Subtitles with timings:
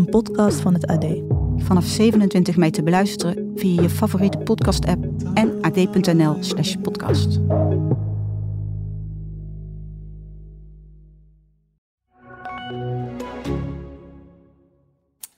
[0.00, 1.04] een podcast van het AD.
[1.56, 5.04] Vanaf 27 mei te beluisteren via je favoriete podcast-app
[5.34, 7.34] en ad.nl/slash podcast.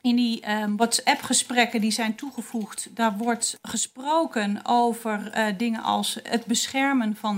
[0.01, 6.45] In die ehm, WhatsApp-gesprekken die zijn toegevoegd, daar wordt gesproken over eh, dingen als het
[6.45, 7.37] beschermen van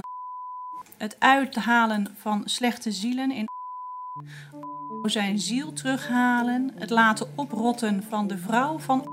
[0.97, 3.54] het uithalen van slechte zielen in
[5.03, 9.09] zijn ziel terughalen, het laten oprotten van de vrouw van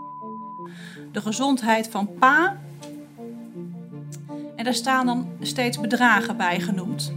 [1.12, 2.58] de gezondheid van pa.
[4.56, 7.14] En daar staan dan steeds bedragen bij genoemd.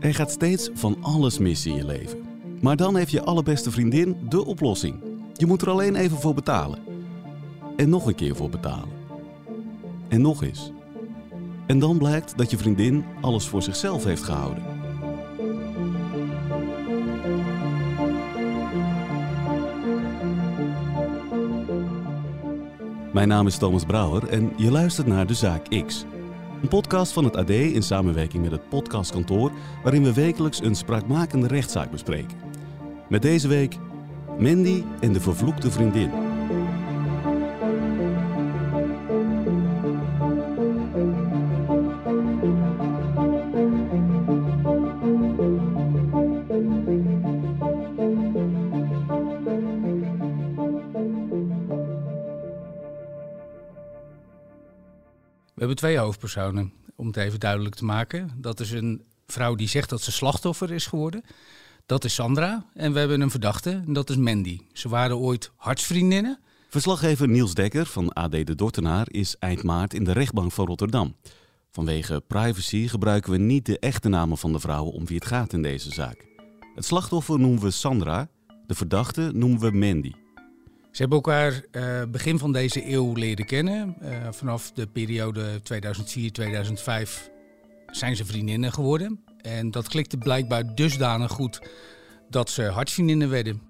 [0.00, 2.18] Er gaat steeds van alles mis in je leven.
[2.60, 5.02] Maar dan heeft je allerbeste vriendin de oplossing.
[5.32, 6.78] Je moet er alleen even voor betalen.
[7.76, 8.95] En nog een keer voor betalen.
[10.08, 10.72] En nog eens.
[11.66, 14.62] En dan blijkt dat je vriendin alles voor zichzelf heeft gehouden.
[23.12, 26.04] Mijn naam is Thomas Brouwer en je luistert naar De Zaak X.
[26.62, 29.52] Een podcast van het AD in samenwerking met het podcastkantoor...
[29.82, 32.38] waarin we wekelijks een spraakmakende rechtszaak bespreken.
[33.08, 33.76] Met deze week
[34.38, 36.25] Mandy en de vervloekte vriendin.
[55.66, 58.30] Hebben twee hoofdpersonen, om het even duidelijk te maken.
[58.36, 61.22] Dat is een vrouw die zegt dat ze slachtoffer is geworden.
[61.86, 62.66] Dat is Sandra.
[62.74, 64.58] En we hebben een verdachte, en dat is Mandy.
[64.72, 66.38] Ze waren ooit hartsvriendinnen.
[66.68, 71.16] Verslaggever Niels Dekker van AD de Dortenaar is eind maart in de rechtbank van Rotterdam.
[71.70, 75.52] Vanwege privacy gebruiken we niet de echte namen van de vrouwen om wie het gaat
[75.52, 76.26] in deze zaak.
[76.74, 78.28] Het slachtoffer noemen we Sandra,
[78.66, 80.12] de verdachte noemen we Mandy.
[80.96, 83.96] Ze hebben elkaar eh, begin van deze eeuw leren kennen.
[84.00, 87.30] Eh, vanaf de periode 2004-2005
[87.90, 89.24] zijn ze vriendinnen geworden.
[89.40, 91.68] En dat klikte blijkbaar dusdanig goed
[92.28, 93.62] dat ze hartsvriendinnen werden.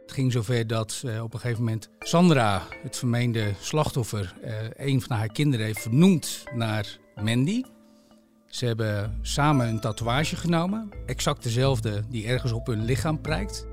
[0.00, 4.34] Het ging zover dat eh, op een gegeven moment Sandra, het vermeende slachtoffer,
[4.76, 7.62] een van haar kinderen heeft vernoemd naar Mandy.
[8.46, 13.66] Ze hebben samen een tatoeage genomen, exact dezelfde die ergens op hun lichaam prijkt.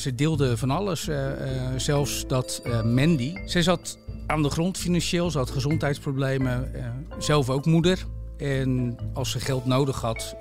[0.00, 3.46] Ze deelden van alles, eh, eh, zelfs dat eh, Mandy.
[3.46, 6.72] Ze zat aan de grond financieel, ze had gezondheidsproblemen,
[7.18, 8.06] zelf ook moeder.
[8.36, 10.36] En als ze geld nodig had,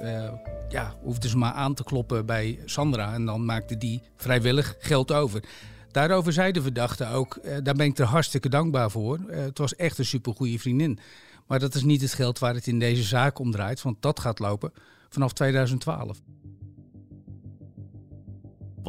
[0.69, 3.14] ja, hoefde ze maar aan te kloppen bij Sandra.
[3.14, 5.44] En dan maakte die vrijwillig geld over.
[5.92, 9.19] Daarover zei de verdachte ook, daar ben ik er hartstikke dankbaar voor.
[9.28, 11.00] Het was echt een supergoeie vriendin.
[11.48, 14.19] Maar dat is niet het geld waar het in deze zaak om draait, want dat
[14.19, 14.72] gaat lopen
[15.09, 16.22] vanaf 2012.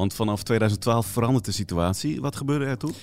[0.01, 2.21] Want vanaf 2012 verandert de situatie.
[2.21, 2.95] Wat gebeurde er toen?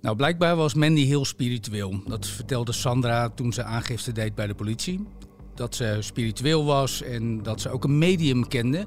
[0.00, 2.02] Nou, blijkbaar was Mandy heel spiritueel.
[2.06, 5.06] Dat vertelde Sandra toen ze aangifte deed bij de politie.
[5.54, 8.86] Dat ze spiritueel was en dat ze ook een medium kende.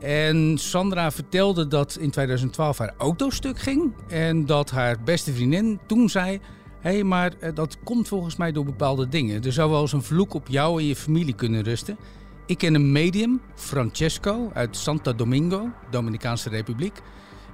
[0.00, 3.92] En Sandra vertelde dat in 2012 haar auto stuk ging.
[4.08, 6.40] En dat haar beste vriendin toen zei...
[6.80, 9.42] Hé, hey, maar eh, dat komt volgens mij door bepaalde dingen.
[9.42, 11.96] Er zou wel eens een vloek op jou en je familie kunnen rusten.
[12.46, 17.00] Ik ken een medium, Francesco, uit Santo Domingo, Dominicaanse Republiek.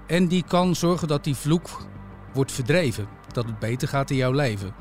[0.07, 1.87] En die kan zorgen dat die vloek
[2.35, 3.09] wordt verdreven.
[3.33, 4.75] Dat het beter gaat in jouw leven.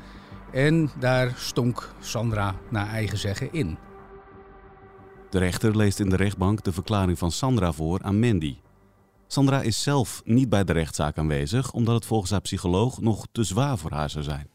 [0.52, 3.78] En daar stonk Sandra naar eigen zeggen in.
[5.30, 8.56] De rechter leest in de rechtbank de verklaring van Sandra voor aan Mandy.
[9.26, 13.44] Sandra is zelf niet bij de rechtszaak aanwezig, omdat het volgens haar psycholoog nog te
[13.44, 14.50] zwaar voor haar zou zijn.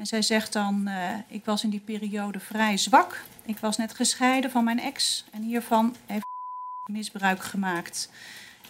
[0.00, 3.24] En zij zegt dan, eh, ik was in die periode vrij zwak.
[3.44, 6.24] Ik was net gescheiden van mijn ex en hiervan heeft
[6.86, 8.10] misbruik gemaakt.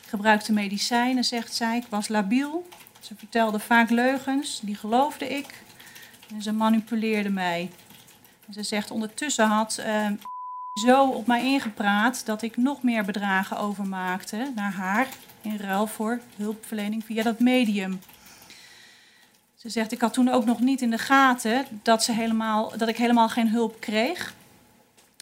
[0.03, 1.77] Ik gebruikte medicijnen, zegt zij.
[1.77, 2.69] Ik was labiel.
[3.01, 5.63] Ze vertelde vaak leugens, die geloofde ik.
[6.35, 7.71] En ze manipuleerde mij.
[8.53, 10.07] Ze zegt, ondertussen had eh,
[10.75, 15.09] zo op mij ingepraat dat ik nog meer bedragen overmaakte naar haar
[15.41, 18.01] in ruil voor hulpverlening via dat medium.
[19.61, 22.89] Ze zegt, ik had toen ook nog niet in de gaten dat, ze helemaal, dat
[22.89, 24.35] ik helemaal geen hulp kreeg.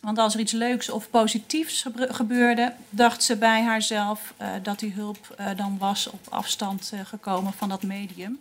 [0.02, 4.92] Want als er iets leuks of positiefs gebeurde, dacht ze bij haarzelf uh, dat die
[4.92, 8.38] hulp uh, dan was op afstand uh, gekomen van dat medium.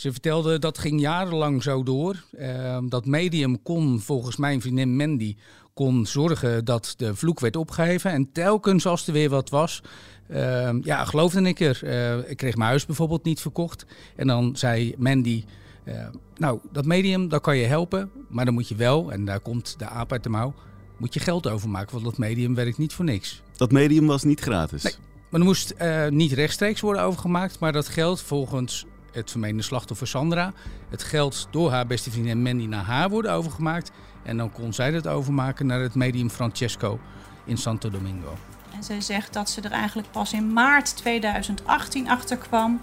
[0.00, 2.24] Ze vertelde dat ging jarenlang zo door.
[2.36, 5.36] Ehm, dat medium kon volgens mijn vriendin Mandy
[5.74, 8.10] kon zorgen dat de vloek werd opgeheven.
[8.10, 9.82] En telkens als er weer wat was,
[10.30, 11.80] uh, ja, geloofde ik er.
[11.84, 13.86] Uh, ik kreeg mijn huis bijvoorbeeld niet verkocht.
[14.16, 15.44] En dan zei Mandy,
[15.84, 15.94] uh,
[16.36, 18.10] nou, dat medium, dat kan je helpen.
[18.28, 20.54] Maar dan moet je wel, en daar komt de aap uit de mouw,
[20.98, 21.92] moet je geld overmaken.
[21.92, 23.42] Want dat medium werkt niet voor niks.
[23.56, 24.82] Dat medium was niet gratis?
[24.82, 24.94] Nee,
[25.30, 27.58] maar er moest uh, niet rechtstreeks worden overgemaakt.
[27.58, 30.52] Maar dat geld volgens het vermeende slachtoffer Sandra.
[30.88, 33.90] Het geld door haar beste vriendin Mandy naar haar worden overgemaakt.
[34.22, 37.00] En dan kon zij dat overmaken naar het medium Francesco
[37.44, 38.36] in Santo Domingo.
[38.74, 42.80] En zij zegt dat ze er eigenlijk pas in maart 2018 achter kwam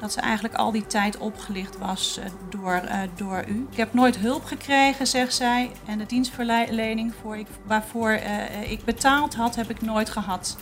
[0.00, 3.66] dat ze eigenlijk al die tijd opgelicht was uh, door, uh, door u.
[3.70, 5.70] Ik heb nooit hulp gekregen, zegt zij.
[5.86, 10.56] En de dienstverlening voor ik, waarvoor uh, ik betaald had, heb ik nooit gehad.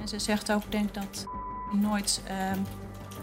[0.00, 1.26] En ze zegt ook, denk dat
[1.72, 2.60] nooit ehm,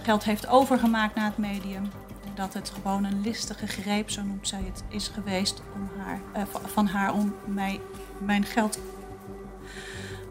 [0.05, 1.89] geld heeft overgemaakt naar het medium.
[2.35, 6.43] Dat het gewoon een listige greep, zo noemt zij het, is geweest om haar, uh,
[6.65, 7.79] van haar om mij,
[8.17, 8.79] mijn geld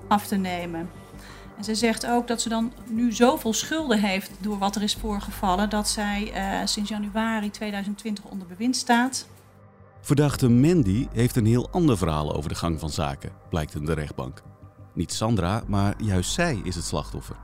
[0.08, 0.90] af te nemen.
[1.56, 4.94] En ze zegt ook dat ze dan nu zoveel schulden heeft door wat er is
[4.94, 9.26] voorgevallen, dat zij uh, sinds januari 2020 onder bewind staat.
[10.00, 13.92] Verdachte Mandy heeft een heel ander verhaal over de gang van zaken, blijkt in de
[13.92, 14.42] rechtbank.
[14.92, 17.43] Niet Sandra, maar juist zij is het slachtoffer.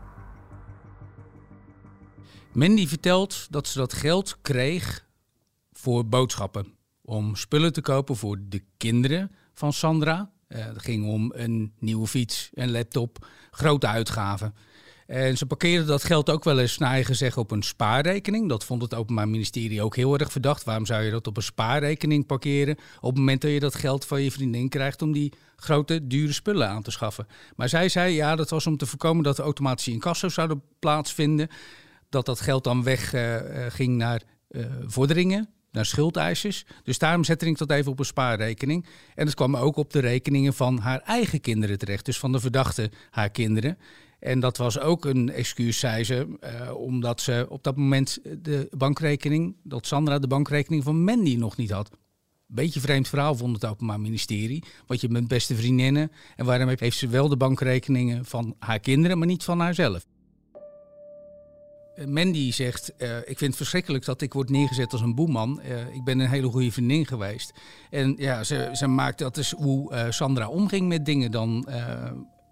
[2.52, 5.06] Mandy vertelt dat ze dat geld kreeg
[5.72, 6.74] voor boodschappen.
[7.02, 10.30] Om spullen te kopen voor de kinderen van Sandra.
[10.48, 14.54] Uh, het ging om een nieuwe fiets, een laptop, grote uitgaven.
[15.06, 18.48] En ze parkeerden dat geld ook wel eens naar eigen zeggen op een spaarrekening.
[18.48, 20.64] Dat vond het Openbaar Ministerie ook heel erg verdacht.
[20.64, 24.04] Waarom zou je dat op een spaarrekening parkeren op het moment dat je dat geld
[24.04, 27.26] van je vriendin krijgt om die grote, dure spullen aan te schaffen?
[27.56, 31.48] Maar zij zei ja, dat was om te voorkomen dat de automatische incasso's zouden plaatsvinden
[32.10, 33.36] dat dat geld dan weg uh,
[33.68, 36.64] ging naar uh, vorderingen, naar schuldeisers.
[36.82, 38.86] Dus daarom zette ik dat even op een spaarrekening.
[39.14, 42.40] En het kwam ook op de rekeningen van haar eigen kinderen terecht, dus van de
[42.40, 43.78] verdachte haar kinderen.
[44.18, 46.38] En dat was ook een excuus, zei ze,
[46.76, 51.70] omdat ze op dat moment de bankrekening, dat Sandra de bankrekening van Mandy nog niet
[51.70, 51.90] had.
[52.46, 54.64] Beetje vreemd verhaal vond het Openbaar Ministerie.
[54.86, 56.12] Want je bent beste vriendinnen.
[56.36, 60.06] En waarom heeft ze wel de bankrekeningen van haar kinderen, maar niet van haarzelf?
[62.06, 65.60] Mandy zegt, uh, ik vind het verschrikkelijk dat ik word neergezet als een boeman.
[65.64, 67.52] Uh, ik ben een hele goede vriendin geweest.
[67.90, 71.30] En ja, ze, ze dat is hoe uh, Sandra omging met dingen.
[71.30, 71.68] Dan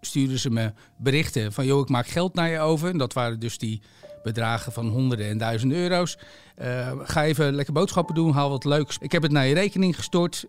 [0.00, 2.91] stuurde ze me berichten van, joh, ik maak geld naar je over.
[2.91, 3.83] En dat waren dus die
[4.23, 6.19] bedragen van honderden en duizenden euro's.
[7.03, 8.99] ga even lekker boodschappen doen, haal wat leuks.
[9.00, 10.45] Ik heb het naar je rekening gestort.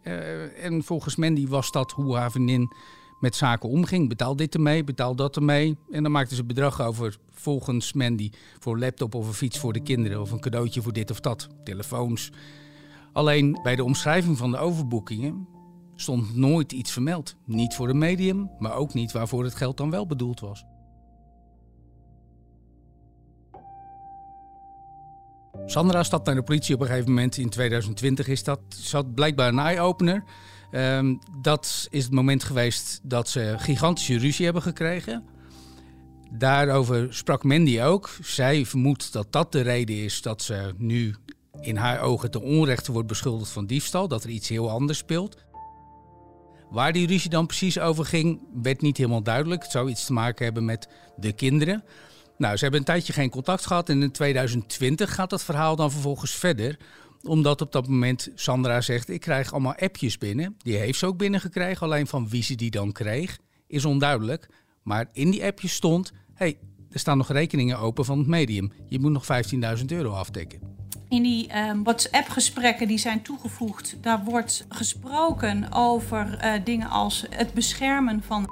[0.62, 2.72] en volgens Mandy was dat hoe haar vriendin
[3.20, 4.10] met zaken omging.
[4.10, 5.78] Betaal dit ermee, betaal dat ermee.
[5.92, 8.30] En dan maakten ze bedrag over volgens Mandy
[8.60, 11.48] voor laptop of een fiets voor de kinderen of een cadeautje voor dit of dat,
[11.64, 12.32] telefoons.
[13.14, 15.48] Alleen bij de omschrijving van de overboekingen
[15.96, 17.36] stond nooit iets vermeld.
[17.46, 20.66] Niet voor de medium, maar ook niet waarvoor het geld dan wel bedoeld was.
[25.66, 28.60] Sandra stapt naar de politie op een gegeven moment in 2020 is dat.
[28.68, 30.24] Zat blijkbaar een eye-opener.
[30.72, 35.26] Um, dat is het moment geweest dat ze gigantische ruzie hebben gekregen.
[36.32, 38.10] Daarover sprak Mandy ook.
[38.22, 41.16] Zij vermoedt dat dat de reden is dat ze nu
[41.62, 44.08] in haar ogen ten onrechte wordt beschuldigd van diefstal.
[44.08, 45.38] Dat er iets heel anders speelt.
[46.70, 49.62] Waar die ruzie dan precies over ging, werd niet helemaal duidelijk.
[49.62, 51.84] Het zou iets te maken hebben met de kinderen.
[52.38, 55.92] Nou, ze hebben een tijdje geen contact gehad en in 2020 gaat dat verhaal dan
[55.92, 56.78] vervolgens verder
[57.24, 60.56] omdat op dat moment Sandra zegt: Ik krijg allemaal appjes binnen.
[60.58, 61.86] Die heeft ze ook binnengekregen.
[61.86, 64.50] Alleen van wie ze die dan kreeg, is onduidelijk.
[64.84, 66.58] Maar in die appjes stond: hey,
[66.92, 68.72] er staan nog rekeningen open van het medium.
[68.88, 69.26] Je moet nog
[69.80, 70.60] 15.000 euro afdekken.
[71.10, 77.54] In die um, WhatsApp-gesprekken die zijn toegevoegd, daar wordt gesproken over uh, dingen als het
[77.54, 78.50] beschermen van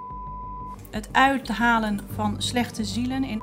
[0.92, 3.42] het uithalen van slechte zielen in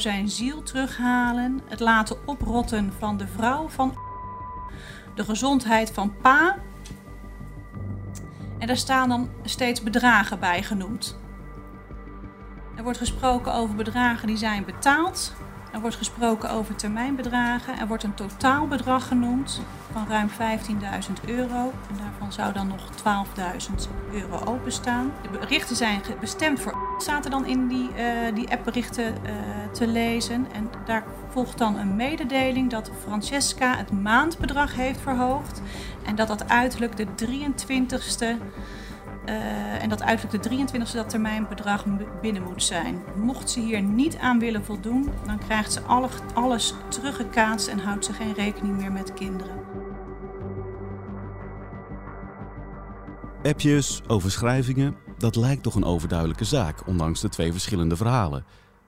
[0.00, 3.98] zijn ziel terughalen, het laten oprotten van de vrouw van
[5.14, 6.56] de gezondheid van pa.
[8.58, 11.18] En daar staan dan steeds bedragen bij genoemd.
[12.76, 15.34] Er wordt gesproken over bedragen die zijn betaald.
[15.74, 17.78] Er wordt gesproken over termijnbedragen.
[17.78, 19.60] Er wordt een totaalbedrag genoemd
[19.92, 20.36] van ruim 15.000
[21.26, 21.72] euro.
[21.88, 22.88] En daarvan zou dan nog
[23.68, 23.74] 12.000
[24.12, 25.12] euro openstaan.
[25.22, 29.32] De berichten zijn bestemd voor zaten dan in die, uh, die appberichten uh,
[29.72, 30.46] te lezen.
[30.52, 35.60] En daar volgt dan een mededeling dat Francesca het maandbedrag heeft verhoogd.
[36.04, 38.26] En dat dat uiterlijk de 23ste
[39.28, 41.84] uh, en dat uiterlijk de 23e dat termijnbedrag
[42.20, 43.02] binnen moet zijn.
[43.16, 48.04] Mocht ze hier niet aan willen voldoen, dan krijgt ze alle, alles teruggekaatst en houdt
[48.04, 49.62] ze geen rekening meer met kinderen.
[53.42, 58.44] Appjes, overschrijvingen, dat lijkt toch een overduidelijke zaak, ondanks de twee verschillende verhalen.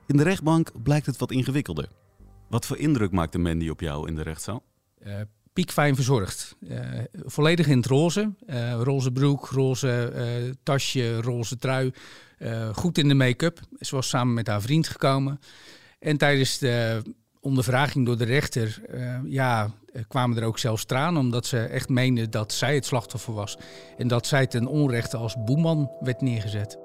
[0.06, 1.88] In de rechtbank blijkt het wat ingewikkelder.
[2.48, 4.62] Wat voor indruk maakte Mandy op jou in de rechtszaal?
[5.06, 5.14] Uh,
[5.56, 6.56] piekfijn verzorgd.
[6.60, 6.78] Uh,
[7.12, 8.32] volledig in het roze.
[8.46, 11.92] Uh, roze broek, roze uh, tasje, roze trui.
[12.72, 13.60] goed in de make-up.
[13.80, 15.40] Ze was samen met haar vriend gekomen.
[15.98, 17.02] En tijdens de
[17.40, 18.82] ondervraging door de rechter
[19.24, 19.70] ja,
[20.08, 21.20] kwamen er ook zelfs tranen...
[21.20, 23.58] omdat ze echt meende dat zij het slachtoffer was.
[23.96, 26.78] En dat zij ten onrechte als boeman werd neergezet.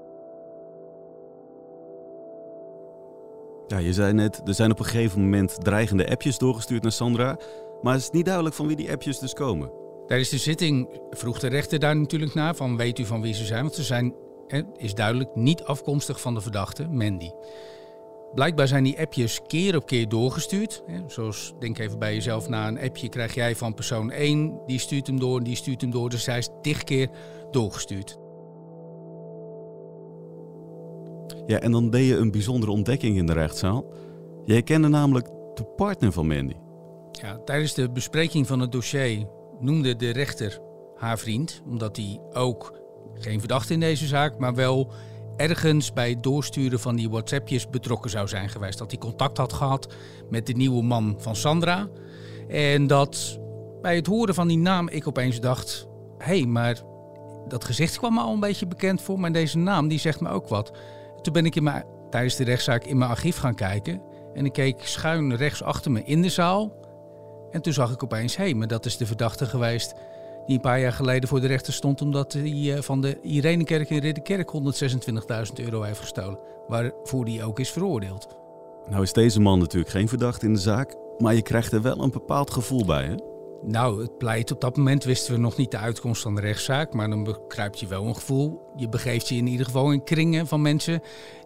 [3.66, 7.38] Ja, je zei net, er zijn op een gegeven moment dreigende appjes doorgestuurd naar Sandra...
[7.82, 9.70] Maar het is niet duidelijk van wie die appjes dus komen.
[10.06, 13.44] Tijdens de zitting vroeg de rechter daar natuurlijk naar van weet u van wie ze
[13.44, 13.62] zijn?
[13.62, 14.14] Want ze zijn,
[14.76, 17.30] is duidelijk, niet afkomstig van de verdachte, Mandy.
[18.34, 20.82] Blijkbaar zijn die appjes keer op keer doorgestuurd.
[21.06, 25.06] Zoals, denk even bij jezelf na, een appje krijg jij van persoon 1, die stuurt
[25.06, 26.10] hem door en die stuurt hem door.
[26.10, 27.08] Dus hij is tig keer
[27.50, 28.18] doorgestuurd.
[31.46, 33.84] Ja, en dan deed je een bijzondere ontdekking in de rechtszaal.
[34.44, 36.54] Jij kende namelijk de partner van Mandy.
[37.12, 39.26] Ja, tijdens de bespreking van het dossier
[39.60, 40.60] noemde de rechter
[40.96, 42.80] haar vriend, omdat hij ook
[43.14, 44.92] geen verdachte in deze zaak, maar wel
[45.36, 48.78] ergens bij het doorsturen van die WhatsAppjes betrokken zou zijn geweest.
[48.78, 49.94] Dat hij contact had gehad
[50.30, 51.88] met de nieuwe man van Sandra.
[52.48, 53.40] En dat
[53.82, 55.86] bij het horen van die naam ik opeens dacht:
[56.18, 56.82] hé, hey, maar
[57.48, 60.28] dat gezicht kwam me al een beetje bekend voor, maar deze naam die zegt me
[60.28, 60.72] ook wat.
[61.22, 64.02] Toen ben ik in mijn, tijdens de rechtszaak in mijn archief gaan kijken.
[64.34, 66.81] En ik keek schuin rechts achter me in de zaal.
[67.52, 69.94] En toen zag ik opeens, hé, hey, maar dat is de verdachte geweest
[70.46, 73.90] die een paar jaar geleden voor de rechter stond omdat hij eh, van de Irenekerk
[73.90, 74.52] in Ridderkerk
[75.56, 78.28] 126.000 euro heeft gestolen, waarvoor hij ook is veroordeeld.
[78.90, 82.02] Nou is deze man natuurlijk geen verdachte in de zaak, maar je krijgt er wel
[82.02, 83.14] een bepaald gevoel bij, hè?
[83.64, 86.92] Nou, het pleit op dat moment wisten we nog niet de uitkomst van de rechtszaak,
[86.92, 88.60] maar dan bekruipt je wel een gevoel.
[88.76, 91.02] Je begeeft je in ieder geval in kringen van mensen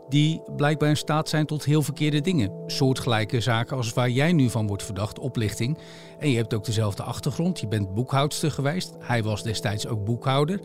[0.08, 2.52] die blijkbaar in staat zijn tot heel verkeerde dingen.
[2.66, 5.78] Soortgelijke zaken als waar jij nu van wordt verdacht, oplichting.
[6.18, 8.94] En je hebt ook dezelfde achtergrond, je bent boekhoudster geweest.
[8.98, 10.60] Hij was destijds ook boekhouder.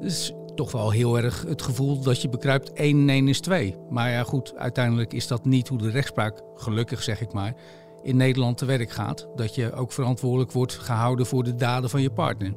[0.00, 3.74] Dus toch wel heel erg het gevoel dat je bekruipt 1 en 1 is 2.
[3.90, 7.54] Maar ja goed, uiteindelijk is dat niet hoe de rechtspraak, gelukkig zeg ik maar,
[8.02, 9.28] in Nederland te werk gaat.
[9.36, 12.54] Dat je ook verantwoordelijk wordt gehouden voor de daden van je partner.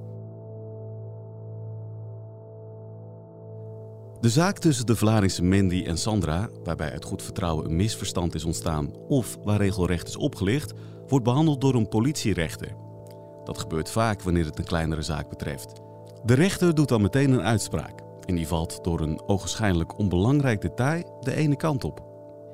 [4.21, 8.43] De zaak tussen de Vlaardingse Mandy en Sandra, waarbij uit goed vertrouwen een misverstand is
[8.43, 10.73] ontstaan of waar regelrecht is opgelicht,
[11.07, 12.75] wordt behandeld door een politierechter.
[13.43, 15.73] Dat gebeurt vaak wanneer het een kleinere zaak betreft.
[16.23, 21.17] De rechter doet dan meteen een uitspraak en die valt door een ogenschijnlijk onbelangrijk detail
[21.19, 22.07] de ene kant op.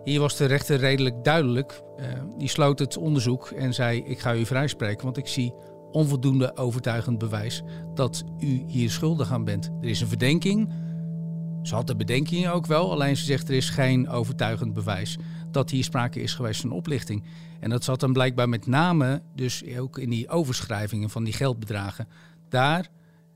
[0.03, 1.81] Hier was de rechter redelijk duidelijk.
[1.99, 2.05] Uh,
[2.37, 5.53] die sloot het onderzoek en zei: Ik ga u vrijspreken, want ik zie
[5.91, 9.71] onvoldoende overtuigend bewijs dat u hier schuldig aan bent.
[9.81, 10.73] Er is een verdenking
[11.67, 15.17] ze had de bedenkingen ook wel, alleen ze zegt er is geen overtuigend bewijs
[15.51, 17.23] dat hier sprake is geweest van oplichting.
[17.59, 22.07] En dat zat dan blijkbaar met name dus ook in die overschrijvingen van die geldbedragen.
[22.49, 22.87] Daar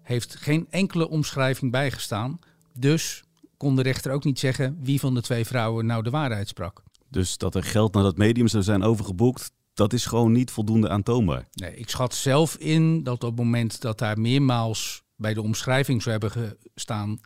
[0.02, 2.40] heeft geen enkele omschrijving bij gestaan.
[2.74, 3.24] Dus
[3.58, 6.84] kon de rechter ook niet zeggen wie van de twee vrouwen nou de waarheid sprak.
[7.10, 10.90] Dus dat er geld naar dat medium zou zijn overgeboekt, dat is gewoon niet voldoende
[10.90, 11.48] aantoonbaar.
[11.52, 16.02] Nee, ik schat zelf in dat op het moment dat daar meermaals bij de omschrijving
[16.02, 17.20] zou hebben gestaan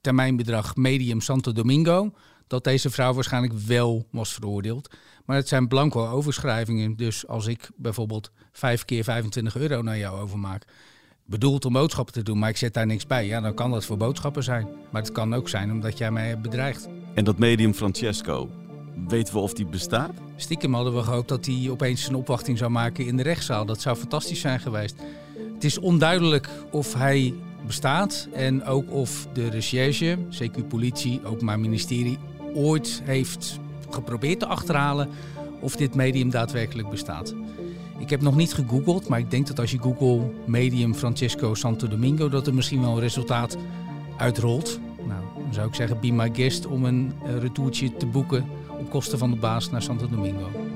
[0.00, 2.12] termijnbedrag medium Santo Domingo,
[2.46, 4.94] dat deze vrouw waarschijnlijk wel was veroordeeld.
[5.24, 6.96] Maar het zijn blanco overschrijvingen.
[6.96, 10.64] Dus als ik bijvoorbeeld vijf keer 25 euro naar jou overmaak,
[11.24, 13.84] bedoeld om boodschappen te doen, maar ik zet daar niks bij, ja, dan kan dat
[13.84, 14.68] voor boodschappen zijn.
[14.90, 16.88] Maar het kan ook zijn omdat jij mij hebt bedreigd.
[17.14, 18.50] En dat medium Francesco,
[19.08, 20.12] weten we of die bestaat?
[20.36, 23.66] Stiekem hadden we gehoopt dat hij opeens een opwachting zou maken in de rechtszaal.
[23.66, 24.96] Dat zou fantastisch zijn geweest.
[25.54, 27.34] Het is onduidelijk of hij
[27.66, 32.18] bestaat en ook of de recherche, CQ Politie, Openbaar Ministerie,
[32.54, 33.58] ooit heeft
[33.90, 35.08] geprobeerd te achterhalen
[35.60, 37.34] of dit medium daadwerkelijk bestaat.
[37.98, 41.88] Ik heb nog niet gegoogeld, maar ik denk dat als je Google medium Francesco Santo
[41.88, 43.56] Domingo, dat er misschien wel een resultaat
[44.16, 44.80] uitrolt.
[45.06, 48.44] Nou, dan zou ik zeggen, be my guest om een eh, retourtje te boeken
[48.78, 50.69] op kosten van de baas naar Santo Domingo.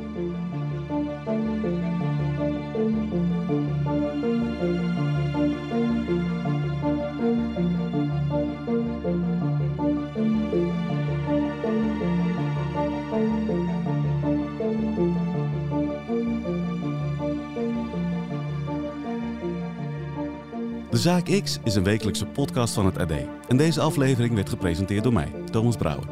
[20.97, 23.13] Zaak X is een wekelijkse podcast van het AD.
[23.49, 26.09] En deze aflevering werd gepresenteerd door mij, Thomas Brouwer.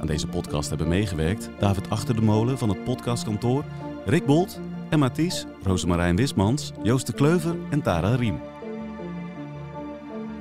[0.00, 3.64] Aan deze podcast hebben meegewerkt David Achter de Molen van het podcastkantoor,
[4.04, 4.60] Rick Bolt,
[4.90, 8.40] Emma Ties, Rosemarijn Wismans, Joost de Kleuver en Tara Riem.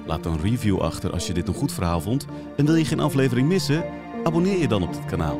[0.06, 2.26] Laat een review achter als je dit een goed verhaal vond
[2.58, 3.84] en wil je geen aflevering missen?
[4.24, 5.40] Abonneer je dan op dit kanaal.